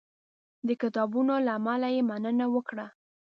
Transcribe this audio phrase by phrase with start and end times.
[0.67, 2.85] د کتابونو له امله یې مننه وکړه.